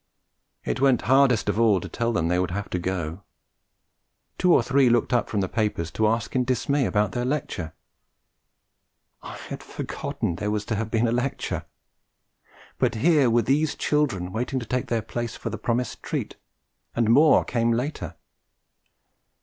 [0.65, 3.21] It went hardest of all to tell them they would have to go.
[4.39, 7.73] Two or three looked up from the papers to ask in dismay about their lecture.
[9.21, 11.65] I had forgotten there was to have been a lecture;
[12.79, 16.35] but here were these children waiting to take their places for the promised treat,
[16.95, 18.15] and more came later.